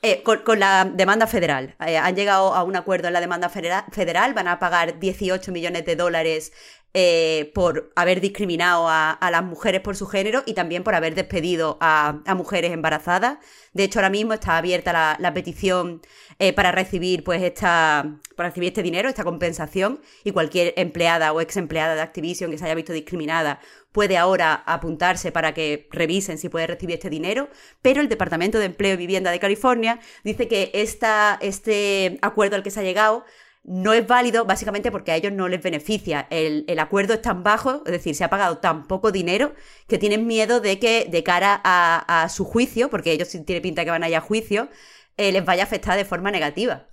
Eh, 0.00 0.22
con, 0.22 0.60
la 0.60 0.84
demanda 0.84 1.26
federal. 1.26 1.74
Eh, 1.84 1.96
han 1.98 2.14
llegado 2.14 2.54
a 2.54 2.62
un 2.62 2.76
acuerdo 2.76 3.08
en 3.08 3.14
la 3.14 3.20
demanda 3.20 3.48
federal, 3.48 4.32
van 4.32 4.46
a 4.46 4.60
pagar 4.60 5.00
18 5.00 5.50
millones 5.50 5.84
de 5.86 5.96
dólares 5.96 6.52
eh, 6.94 7.52
por 7.54 7.92
haber 7.96 8.20
discriminado 8.20 8.86
a, 8.88 9.18
las 9.30 9.42
mujeres 9.44 9.82
por 9.82 9.94
su 9.94 10.06
género 10.06 10.42
y 10.46 10.54
también 10.54 10.82
por 10.84 10.94
haber 10.94 11.14
despedido 11.14 11.76
a, 11.80 12.22
mujeres 12.34 12.72
embarazadas. 12.72 13.38
De 13.74 13.84
hecho, 13.84 13.98
ahora 13.98 14.10
mismo 14.10 14.32
está 14.32 14.56
abierta 14.56 15.16
la, 15.18 15.34
petición 15.34 16.00
eh, 16.38 16.52
para 16.54 16.72
recibir, 16.72 17.24
pues, 17.24 17.42
esta, 17.42 18.18
para 18.36 18.48
recibir 18.48 18.68
este 18.68 18.82
dinero, 18.82 19.08
esta 19.08 19.22
compensación, 19.22 20.00
y 20.24 20.32
cualquier 20.32 20.72
empleada 20.76 21.32
o 21.32 21.40
ex 21.40 21.58
empleada 21.58 21.94
de 21.94 22.00
Activision 22.00 22.50
que 22.50 22.58
se 22.58 22.64
haya 22.64 22.74
visto 22.74 22.92
discriminada 22.92 23.60
puede 23.92 24.16
ahora 24.16 24.54
apuntarse 24.66 25.32
para 25.32 25.54
que 25.54 25.88
revisen 25.90 26.38
si 26.38 26.48
puede 26.48 26.66
recibir 26.66 26.94
este 26.94 27.10
dinero, 27.10 27.48
pero 27.82 28.00
el 28.00 28.08
Departamento 28.08 28.58
de 28.58 28.66
Empleo 28.66 28.94
y 28.94 28.96
Vivienda 28.98 29.30
de 29.30 29.40
California 29.40 29.98
dice 30.24 30.48
que 30.48 30.70
esta, 30.74 31.38
este 31.40 32.18
acuerdo 32.22 32.56
al 32.56 32.62
que 32.62 32.70
se 32.70 32.80
ha 32.80 32.84
llegado 32.84 33.24
no 33.64 33.92
es 33.92 34.06
válido 34.06 34.44
básicamente 34.44 34.90
porque 34.90 35.12
a 35.12 35.16
ellos 35.16 35.32
no 35.32 35.48
les 35.48 35.62
beneficia. 35.62 36.26
El, 36.30 36.64
acuerdo 36.78 37.14
es 37.14 37.22
tan 37.22 37.42
bajo, 37.42 37.82
es 37.86 37.92
decir, 37.92 38.14
se 38.14 38.24
ha 38.24 38.30
pagado 38.30 38.58
tan 38.58 38.86
poco 38.86 39.12
dinero 39.12 39.54
que 39.86 39.98
tienen 39.98 40.26
miedo 40.26 40.60
de 40.60 40.78
que 40.78 41.06
de 41.10 41.22
cara 41.22 41.60
a, 41.64 42.28
su 42.28 42.44
juicio, 42.44 42.90
porque 42.90 43.12
ellos 43.12 43.28
tienen 43.28 43.62
pinta 43.62 43.84
que 43.84 43.90
van 43.90 44.02
a 44.02 44.08
ir 44.08 44.16
a 44.16 44.20
juicio, 44.20 44.70
eh, 45.16 45.32
les 45.32 45.44
vaya 45.44 45.64
a 45.64 45.66
afectar 45.66 45.96
de 45.96 46.04
forma 46.04 46.30
negativa. 46.30 46.88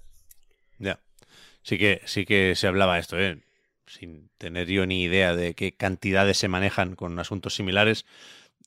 Ya. 0.77 0.99
Sí 1.63 1.77
que, 1.77 2.01
sí 2.05 2.25
que 2.25 2.55
se 2.55 2.67
hablaba 2.67 2.99
esto, 2.99 3.19
¿eh? 3.19 3.41
sin 3.87 4.29
tener 4.37 4.67
yo 4.67 4.85
ni 4.85 5.03
idea 5.03 5.35
de 5.35 5.53
qué 5.53 5.75
cantidades 5.75 6.37
se 6.37 6.47
manejan 6.47 6.95
con 6.95 7.17
asuntos 7.19 7.55
similares. 7.55 8.05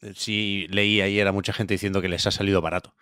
Eh, 0.02 0.12
sí 0.14 0.66
leí 0.70 1.00
ayer 1.00 1.26
a 1.26 1.32
mucha 1.32 1.52
gente 1.52 1.74
diciendo 1.74 2.00
que 2.00 2.08
les 2.08 2.26
ha 2.26 2.30
salido 2.30 2.60
barato. 2.60 2.94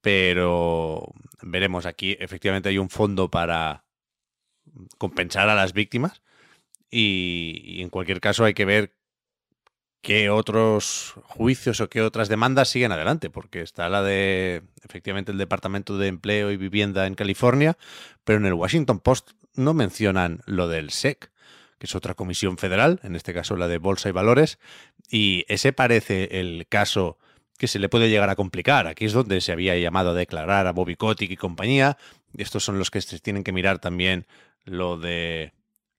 Pero 0.00 1.12
veremos, 1.42 1.86
aquí 1.86 2.16
efectivamente 2.20 2.68
hay 2.68 2.78
un 2.78 2.90
fondo 2.90 3.30
para 3.30 3.85
compensar 4.98 5.48
a 5.48 5.54
las 5.54 5.72
víctimas 5.72 6.22
y, 6.90 7.80
en 7.80 7.90
cualquier 7.90 8.20
caso 8.20 8.44
hay 8.44 8.54
que 8.54 8.64
ver 8.64 8.94
qué 10.02 10.30
otros 10.30 11.14
juicios 11.24 11.80
o 11.80 11.88
qué 11.88 12.00
otras 12.00 12.28
demandas 12.28 12.68
siguen 12.68 12.92
adelante, 12.92 13.28
porque 13.28 13.60
está 13.60 13.88
la 13.88 14.02
de 14.02 14.62
efectivamente 14.84 15.32
el 15.32 15.38
Departamento 15.38 15.98
de 15.98 16.06
Empleo 16.06 16.52
y 16.52 16.56
Vivienda 16.56 17.06
en 17.06 17.14
California, 17.14 17.76
pero 18.24 18.38
en 18.38 18.46
el 18.46 18.54
Washington 18.54 19.00
Post 19.00 19.32
no 19.54 19.74
mencionan 19.74 20.42
lo 20.46 20.68
del 20.68 20.90
SEC, 20.90 21.32
que 21.78 21.86
es 21.86 21.94
otra 21.94 22.14
comisión 22.14 22.56
federal, 22.56 23.00
en 23.02 23.16
este 23.16 23.34
caso 23.34 23.56
la 23.56 23.68
de 23.68 23.78
Bolsa 23.78 24.08
y 24.08 24.12
Valores, 24.12 24.58
y 25.10 25.44
ese 25.48 25.72
parece 25.72 26.40
el 26.40 26.66
caso 26.68 27.18
que 27.58 27.68
se 27.68 27.78
le 27.78 27.88
puede 27.88 28.08
llegar 28.08 28.30
a 28.30 28.36
complicar. 28.36 28.86
Aquí 28.86 29.06
es 29.06 29.12
donde 29.12 29.40
se 29.40 29.52
había 29.52 29.76
llamado 29.76 30.10
a 30.10 30.14
declarar 30.14 30.66
a 30.66 30.72
Bobby 30.72 30.96
Kotick 30.96 31.30
y 31.30 31.36
compañía. 31.36 31.96
Estos 32.36 32.64
son 32.64 32.78
los 32.78 32.90
que 32.90 33.00
se 33.00 33.18
tienen 33.18 33.44
que 33.44 33.52
mirar 33.52 33.78
también 33.78 34.26
lo 34.66 34.98
de 34.98 35.54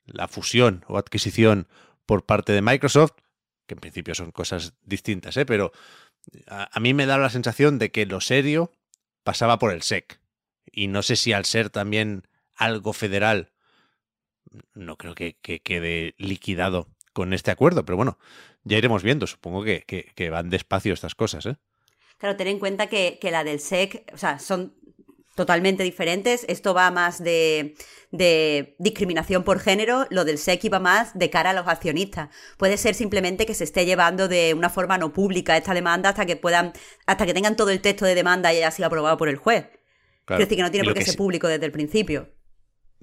la 0.05 0.27
fusión 0.27 0.85
o 0.87 0.97
adquisición 0.97 1.67
por 2.05 2.25
parte 2.25 2.53
de 2.53 2.61
Microsoft, 2.61 3.13
que 3.65 3.73
en 3.73 3.79
principio 3.79 4.13
son 4.13 4.31
cosas 4.31 4.73
distintas, 4.85 5.35
¿eh? 5.37 5.45
pero 5.45 5.71
a, 6.47 6.79
mí 6.79 6.93
me 6.93 7.05
da 7.05 7.17
la 7.17 7.29
sensación 7.29 7.79
de 7.79 7.91
que 7.91 8.05
lo 8.05 8.21
serio 8.21 8.71
pasaba 9.23 9.59
por 9.59 9.73
el 9.73 9.81
SEC. 9.81 10.19
Y 10.71 10.87
no 10.87 11.01
sé 11.01 11.15
si 11.15 11.33
al 11.33 11.45
ser 11.45 11.69
también 11.69 12.27
algo 12.55 12.93
federal, 12.93 13.51
no 14.73 14.97
creo 14.97 15.15
que, 15.15 15.35
quede 15.35 16.15
liquidado 16.17 16.87
con 17.13 17.33
este 17.33 17.51
acuerdo, 17.51 17.83
pero 17.83 17.97
bueno, 17.97 18.17
ya 18.63 18.77
iremos 18.77 19.03
viendo. 19.03 19.27
Supongo 19.27 19.63
que, 19.63 19.81
que, 19.83 20.29
van 20.29 20.49
despacio 20.49 20.93
estas 20.93 21.15
cosas, 21.15 21.45
¿eh? 21.45 21.55
Claro, 22.17 22.35
ten 22.35 22.47
en 22.47 22.59
cuenta 22.59 22.87
que, 22.87 23.19
que, 23.21 23.31
la 23.31 23.43
del 23.43 23.59
SEC, 23.59 24.11
o 24.13 24.17
sea, 24.17 24.39
son 24.39 24.73
totalmente 25.37 25.83
diferentes. 25.83 26.45
Esto 26.49 26.73
va 26.73 26.89
más 26.89 27.23
de, 27.23 27.75
discriminación 28.79 29.43
por 29.43 29.59
género, 29.59 30.07
lo 30.09 30.25
del 30.25 30.39
SEC 30.39 30.73
va 30.73 30.79
más 30.79 31.17
de 31.17 31.29
cara 31.29 31.51
a 31.51 31.53
los 31.53 31.67
accionistas. 31.67 32.29
Puede 32.57 32.75
ser 32.77 32.95
simplemente 32.95 33.45
que 33.45 33.53
se 33.53 33.63
esté 33.63 33.85
llevando 33.85 34.27
de 34.27 34.55
una 34.55 34.69
forma 34.69 34.97
no 34.97 35.13
pública 35.13 35.55
esta 35.55 35.75
demanda 35.75 36.09
hasta 36.09 36.25
que 36.25 36.35
puedan, 36.37 36.73
hasta 37.05 37.25
que 37.27 37.35
tengan 37.35 37.55
todo 37.55 37.69
el 37.69 37.81
texto 37.81 38.05
de 38.05 38.15
demanda 38.15 38.51
y 38.51 38.57
haya 38.57 38.71
sido 38.71 38.87
aprobado 38.87 39.15
por 39.15 39.29
el 39.29 39.37
juez. 39.37 39.69
Quiero 40.25 40.39
decir 40.39 40.57
que 40.57 40.63
no 40.63 40.71
tiene 40.71 40.85
por 40.85 40.95
qué 40.95 41.05
ser 41.05 41.15
público 41.15 41.47
desde 41.47 41.67
el 41.67 41.71
principio. 41.71 42.33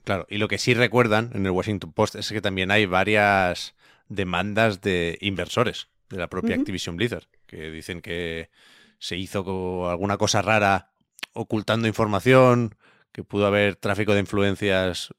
Claro, 0.02 0.26
y 0.28 0.38
lo 0.38 0.48
que 0.48 0.58
sí 0.58 0.74
recuerdan 0.74 1.30
en 1.34 1.46
el 1.46 1.52
Washington 1.52 1.92
Post 1.92 2.16
es 2.16 2.28
que 2.30 2.42
también 2.42 2.72
hay 2.72 2.84
varias 2.84 3.74
demandas 4.08 4.80
de 4.80 5.16
inversores 5.20 5.86
de 6.10 6.18
la 6.18 6.28
propia 6.28 6.56
Activision 6.56 6.96
Blizzard, 6.96 7.28
que 7.46 7.70
dicen 7.70 8.02
que 8.02 8.50
se 8.98 9.16
hizo 9.16 9.88
alguna 9.88 10.18
cosa 10.18 10.42
rara 10.42 10.93
ocultando 11.34 11.86
información, 11.86 12.76
que 13.12 13.24
pudo 13.24 13.46
haber 13.46 13.76
tráfico 13.76 14.14
de 14.14 14.20
influencias 14.20 15.14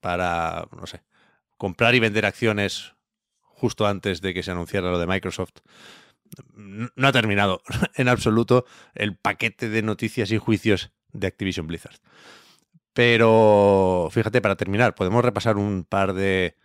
para, 0.00 0.68
no 0.76 0.86
sé, 0.86 1.02
comprar 1.56 1.94
y 1.94 2.00
vender 2.00 2.26
acciones 2.26 2.94
justo 3.40 3.86
antes 3.86 4.20
de 4.20 4.34
que 4.34 4.42
se 4.42 4.50
anunciara 4.50 4.90
lo 4.90 4.98
de 4.98 5.06
Microsoft. 5.06 5.60
No 6.54 7.08
ha 7.08 7.12
terminado 7.12 7.62
en 7.94 8.08
absoluto 8.08 8.66
el 8.94 9.16
paquete 9.16 9.68
de 9.68 9.82
noticias 9.82 10.30
y 10.30 10.38
juicios 10.38 10.92
de 11.12 11.26
Activision 11.26 11.66
Blizzard. 11.66 11.96
Pero 12.92 14.08
fíjate, 14.12 14.40
para 14.40 14.56
terminar, 14.56 14.94
podemos 14.94 15.24
repasar 15.24 15.56
un 15.56 15.84
par 15.84 16.14
de, 16.14 16.56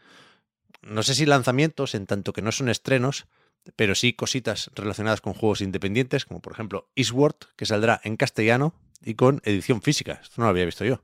no 0.82 1.02
sé 1.02 1.16
si 1.16 1.26
lanzamientos, 1.26 1.96
en 1.96 2.06
tanto 2.06 2.34
que 2.34 2.42
no 2.42 2.52
son 2.52 2.70
estrenos, 2.70 3.28
pero 3.76 3.96
sí 3.96 4.14
cositas 4.14 4.72
relacionadas 4.76 5.22
con 5.22 5.34
juegos 5.34 5.62
independientes, 5.62 6.26
como 6.26 6.42
por 6.42 6.54
ejemplo 6.54 6.90
Eastward, 6.96 7.36
que 7.56 7.66
saldrá 7.66 8.00
en 8.04 8.18
castellano 8.18 8.74
y 9.04 9.16
con 9.16 9.42
edición 9.46 9.82
física. 9.82 10.20
Esto 10.22 10.36
no 10.38 10.46
lo 10.46 10.50
había 10.50 10.66
visto 10.66 10.86
yo. 10.86 11.02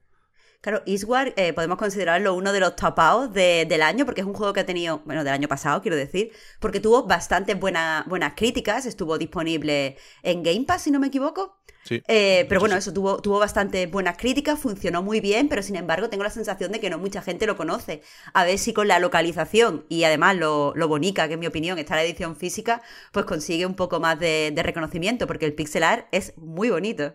Claro, 0.66 0.82
Eastward 0.88 1.34
eh, 1.36 1.54
podemos 1.54 1.78
considerarlo 1.78 2.34
uno 2.34 2.52
de 2.52 2.60
los 2.60 2.76
tapados 2.76 3.32
del 3.32 3.82
año, 3.84 4.04
porque 4.04 4.22
es 4.22 4.26
un 4.26 4.34
juego 4.34 4.52
que 4.52 4.62
ha 4.62 4.66
tenido, 4.66 5.04
bueno, 5.06 5.24
del 5.24 5.32
año 5.32 5.48
pasado, 5.48 5.80
quiero 5.80 5.96
decir, 5.96 6.32
porque 6.60 6.80
tuvo 6.80 7.04
bastantes 7.04 7.60
buenas 7.60 8.34
críticas, 8.36 8.88
estuvo 8.88 9.20
disponible 9.20 9.96
en 10.24 10.42
Game 10.42 10.64
Pass, 10.66 10.82
si 10.82 10.90
no 10.90 11.00
me 11.00 11.06
equivoco. 11.06 11.62
Sí, 11.84 12.02
eh, 12.08 12.48
pero 12.50 12.62
bueno, 12.62 12.76
eso 12.76 12.92
tuvo, 12.92 13.22
tuvo 13.22 13.38
bastante 13.38 13.86
buenas 13.86 14.18
críticas, 14.18 14.60
funcionó 14.60 15.04
muy 15.04 15.20
bien, 15.20 15.50
pero 15.50 15.62
sin 15.62 15.76
embargo 15.76 16.10
tengo 16.10 16.24
la 16.24 16.32
sensación 16.32 16.72
de 16.72 16.80
que 16.80 16.90
no 16.90 16.98
mucha 16.98 17.22
gente 17.22 17.46
lo 17.46 17.58
conoce. 17.58 18.02
A 18.34 18.44
ver 18.44 18.58
si 18.58 18.74
con 18.74 18.88
la 18.88 18.98
localización 18.98 19.86
y 19.88 20.04
además 20.04 20.36
lo, 20.36 20.74
lo 20.76 20.88
bonita, 20.88 21.28
que 21.28 21.36
en 21.36 21.42
mi 21.42 21.46
opinión 21.46 21.78
está 21.78 21.94
la 21.94 22.04
edición 22.04 22.36
física, 22.36 22.82
pues 23.12 23.28
consigue 23.28 23.68
un 23.68 23.76
poco 23.76 24.00
más 24.00 24.20
de, 24.20 24.50
de 24.52 24.64
reconocimiento, 24.64 25.28
porque 25.28 25.46
el 25.46 25.54
pixel 25.54 25.84
art 25.84 26.08
es 26.12 26.36
muy 26.38 26.72
bonito. 26.72 27.14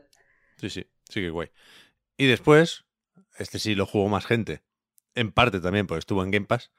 Sí, 0.59 0.71
sí, 0.71 0.87
sí 1.09 1.21
que 1.21 1.31
guay. 1.31 1.51
Y 2.17 2.29
después, 2.29 2.85
este 3.41 3.59
sí 3.59 3.75
lo 3.75 3.87
jugó 3.87 4.09
más 4.09 4.27
gente. 4.27 4.63
En 5.15 5.33
parte 5.33 5.61
también, 5.61 5.87
porque 5.87 6.01
estuvo 6.01 6.23
en 6.23 6.31
Game 6.31 6.47
Pass. 6.47 6.71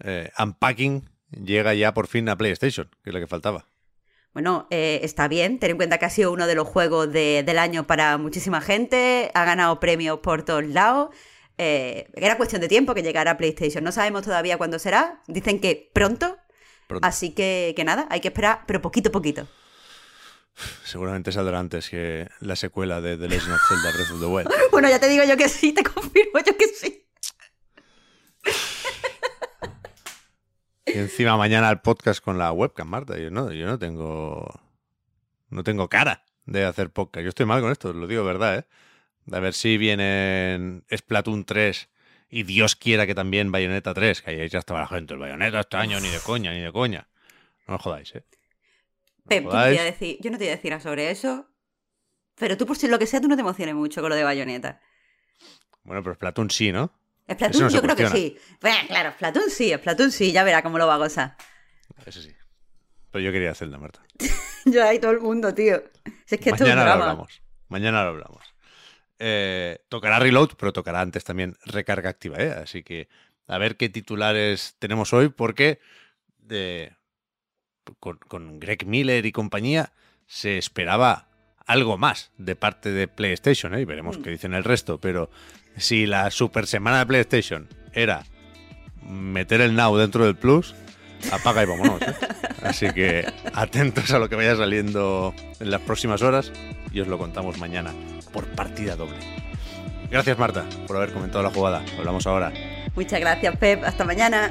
Eh, 0.00 0.30
Unpacking 0.38 1.10
llega 1.30 1.74
ya 1.74 1.92
por 1.94 2.06
fin 2.06 2.28
a 2.28 2.36
PlayStation, 2.36 2.88
que 3.02 3.10
es 3.10 3.14
lo 3.14 3.20
que 3.20 3.26
faltaba. 3.26 3.66
Bueno, 4.32 4.66
eh, 4.70 5.00
está 5.02 5.28
bien, 5.28 5.58
ten 5.58 5.70
en 5.70 5.76
cuenta 5.78 5.98
que 5.98 6.04
ha 6.04 6.10
sido 6.10 6.30
uno 6.30 6.46
de 6.46 6.54
los 6.54 6.68
juegos 6.68 7.10
del 7.10 7.58
año 7.58 7.86
para 7.86 8.18
muchísima 8.18 8.60
gente, 8.60 9.30
ha 9.32 9.44
ganado 9.44 9.80
premios 9.80 10.18
por 10.18 10.42
todos 10.42 10.64
lados. 10.66 11.14
Eh, 11.58 12.10
era 12.14 12.36
cuestión 12.36 12.60
de 12.60 12.68
tiempo 12.68 12.94
que 12.94 13.02
llegara 13.02 13.32
a 13.32 13.36
PlayStation. 13.38 13.82
No 13.82 13.92
sabemos 13.92 14.22
todavía 14.22 14.58
cuándo 14.58 14.78
será. 14.78 15.22
Dicen 15.26 15.58
que 15.58 15.90
pronto. 15.92 16.36
Así 17.02 17.30
que, 17.30 17.72
que 17.76 17.84
nada, 17.84 18.06
hay 18.10 18.20
que 18.20 18.28
esperar, 18.28 18.62
pero 18.66 18.82
poquito 18.82 19.08
a 19.08 19.12
poquito. 19.12 19.48
Seguramente 20.84 21.32
saldrá 21.32 21.58
antes 21.58 21.90
que 21.90 22.28
la 22.40 22.56
secuela 22.56 23.00
de 23.00 23.16
The 23.16 23.28
Legend 23.28 23.52
of 23.52 23.60
Zelda 23.68 23.92
Breath 23.92 24.10
of 24.12 24.20
the 24.20 24.26
Wild. 24.26 24.50
bueno, 24.72 24.88
ya 24.88 24.98
te 24.98 25.08
digo 25.08 25.24
yo 25.24 25.36
que 25.36 25.48
sí, 25.48 25.72
te 25.72 25.82
confirmo 25.82 26.40
yo 26.44 26.56
que 26.56 26.68
sí. 26.68 27.06
Y 30.86 30.98
encima 30.98 31.36
mañana 31.36 31.68
el 31.68 31.80
podcast 31.80 32.22
con 32.22 32.38
la 32.38 32.52
webcam, 32.52 32.88
Marta. 32.88 33.18
Yo 33.18 33.30
no, 33.30 33.52
yo 33.52 33.66
no 33.66 33.78
tengo. 33.78 34.48
No 35.50 35.62
tengo 35.64 35.88
cara 35.88 36.24
de 36.46 36.64
hacer 36.64 36.90
podcast. 36.90 37.24
Yo 37.24 37.28
estoy 37.30 37.44
mal 37.44 37.60
con 37.60 37.72
esto, 37.72 37.92
lo 37.92 38.06
digo 38.06 38.24
verdad, 38.24 38.58
¿eh? 38.58 38.64
A 39.32 39.40
ver 39.40 39.52
si 39.52 39.76
vienen 39.76 40.84
Splatoon 40.94 41.44
3 41.44 41.88
y 42.30 42.44
Dios 42.44 42.76
quiera 42.76 43.06
que 43.06 43.14
también 43.14 43.50
Bayonetta 43.50 43.92
3, 43.92 44.22
que 44.22 44.30
ahí 44.30 44.48
ya 44.48 44.60
estaba 44.60 44.80
la 44.80 44.86
gente. 44.86 45.14
El 45.14 45.20
Bayonetta 45.20 45.60
este 45.60 45.76
año 45.76 46.00
ni 46.00 46.08
de 46.08 46.20
coña, 46.20 46.52
ni 46.52 46.60
de 46.60 46.72
coña. 46.72 47.08
No 47.66 47.74
me 47.74 47.78
jodáis, 47.78 48.14
¿eh? 48.14 48.24
Pep, 49.28 49.44
me 49.44 49.50
tú 49.50 49.50
no 49.50 49.50
te 49.50 49.56
jodáis. 49.56 49.74
iba 49.74 49.82
a 49.82 49.86
decir- 49.92 50.18
yo 50.20 50.30
no 50.30 50.38
te 50.38 50.44
voy 50.44 50.52
a 50.52 50.56
decir 50.56 50.70
nada 50.70 50.82
sobre 50.82 51.10
eso. 51.10 51.48
Pero 52.36 52.56
tú, 52.56 52.66
por 52.66 52.76
si 52.76 52.86
lo 52.88 52.98
que 52.98 53.06
sea, 53.06 53.20
tú 53.20 53.28
no 53.28 53.34
te 53.36 53.40
emociones 53.42 53.74
mucho 53.74 54.00
con 54.00 54.10
lo 54.10 54.16
de 54.16 54.24
Bayonetta. 54.24 54.80
Bueno, 55.84 56.02
pero 56.02 56.14
Splatoon 56.14 56.50
sí, 56.50 56.72
¿no? 56.72 56.92
Splatoon, 57.24 57.50
Eso 57.50 57.64
no 57.64 57.70
yo 57.70 57.82
creo 57.82 57.96
que 57.96 58.08
sí. 58.08 58.38
Claro, 58.88 59.12
Splatoon 59.12 59.50
sí, 59.50 59.72
Splatoon 59.72 60.12
sí, 60.12 60.32
ya 60.32 60.44
verá 60.44 60.62
cómo 60.62 60.78
lo 60.78 60.86
va 60.86 60.94
a 60.94 60.98
gozar. 60.98 61.36
Ese 62.04 62.22
sí. 62.22 62.34
Pero 63.10 63.24
yo 63.24 63.32
quería 63.32 63.54
Zelda, 63.54 63.78
Marta. 63.78 64.02
Yo 64.66 64.84
ahí 64.84 64.98
todo 64.98 65.12
el 65.12 65.20
mundo, 65.20 65.54
tío. 65.54 65.80
Si 66.26 66.34
es 66.34 66.40
que 66.40 66.50
esto 66.50 66.54
es 66.56 66.60
un 66.62 66.68
Mañana 66.76 66.84
lo 66.84 66.92
hablamos. 67.02 67.40
Mañana 67.68 68.02
lo 68.02 68.08
hablamos. 68.10 68.42
Eh, 69.20 69.78
tocará 69.88 70.18
reload, 70.18 70.50
pero 70.58 70.72
tocará 70.72 71.00
antes 71.00 71.22
también 71.22 71.56
recarga 71.64 72.10
activa, 72.10 72.38
¿eh? 72.38 72.50
Así 72.50 72.82
que 72.82 73.08
a 73.46 73.58
ver 73.58 73.76
qué 73.76 73.88
titulares 73.88 74.74
tenemos 74.80 75.12
hoy, 75.12 75.28
porque 75.28 75.78
de, 76.38 76.95
con, 78.00 78.18
con 78.28 78.58
Greg 78.60 78.86
Miller 78.86 79.24
y 79.26 79.32
compañía 79.32 79.92
se 80.26 80.58
esperaba 80.58 81.28
algo 81.66 81.98
más 81.98 82.30
de 82.38 82.56
parte 82.56 82.90
de 82.92 83.08
PlayStation, 83.08 83.74
¿eh? 83.74 83.80
Y 83.80 83.84
veremos 83.84 84.18
Mm. 84.18 84.22
qué 84.22 84.30
dicen 84.30 84.54
el 84.54 84.64
resto. 84.64 84.98
Pero 85.00 85.30
si 85.76 86.06
la 86.06 86.30
super 86.30 86.66
semana 86.66 86.98
de 87.00 87.06
PlayStation 87.06 87.68
era 87.92 88.24
meter 89.08 89.60
el 89.60 89.74
Now 89.74 89.96
dentro 89.96 90.24
del 90.24 90.36
Plus, 90.36 90.74
apaga 91.32 91.62
y 91.62 91.66
vámonos. 91.66 92.02
¿eh? 92.02 92.14
Así 92.62 92.90
que 92.92 93.24
atentos 93.54 94.10
a 94.12 94.18
lo 94.18 94.28
que 94.28 94.36
vaya 94.36 94.56
saliendo 94.56 95.34
en 95.60 95.70
las 95.70 95.80
próximas 95.80 96.22
horas 96.22 96.52
y 96.92 97.00
os 97.00 97.08
lo 97.08 97.18
contamos 97.18 97.58
mañana 97.58 97.92
por 98.32 98.46
partida 98.48 98.96
doble. 98.96 99.18
Gracias 100.10 100.38
Marta 100.38 100.64
por 100.86 100.96
haber 100.96 101.12
comentado 101.12 101.42
la 101.42 101.50
jugada. 101.50 101.84
Hablamos 101.98 102.26
ahora. 102.26 102.52
Muchas 102.94 103.20
gracias, 103.20 103.56
Pep. 103.56 103.82
Hasta 103.84 104.04
mañana. 104.04 104.50